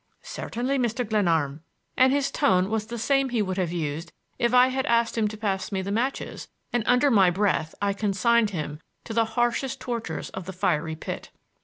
"Certainly, 0.23 0.79
Mr. 0.79 1.07
Glenarm,"—and 1.07 2.11
his 2.11 2.31
tone 2.31 2.71
was 2.71 2.87
the 2.87 2.97
same 2.97 3.29
he 3.29 3.43
would 3.43 3.57
have 3.57 3.71
used 3.71 4.11
if 4.39 4.51
I 4.51 4.69
had 4.69 4.87
asked 4.87 5.15
him 5.15 5.27
to 5.27 5.37
pass 5.37 5.71
me 5.71 5.83
the 5.83 5.91
matches, 5.91 6.47
and 6.73 6.81
under 6.87 7.11
my 7.11 7.29
breath 7.29 7.75
I 7.83 7.93
consigned 7.93 8.49
him 8.49 8.79
to 9.03 9.13
the 9.13 9.25
harshest 9.37 9.79
tortures 9.79 10.31
of 10.31 10.47
the 10.47 10.53
fiery 10.53 10.95
pit. 10.95 11.29